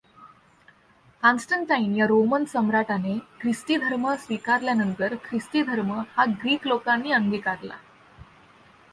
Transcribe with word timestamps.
कॉन्स्टंटाईन 1.23 1.95
या 1.95 2.05
रोमन 2.05 2.45
सम्राटाने 2.45 3.17
ख्रिस्ती 3.41 3.77
धर्म 3.77 4.13
स्वीकारल्यानंतर 4.15 5.15
ख्रिस्ती 5.23 5.61
धर्म 5.63 5.91
हा 6.15 6.25
ग्रीक 6.41 6.67
लोकांनी 6.67 7.11
अंगीकारला. 7.11 7.75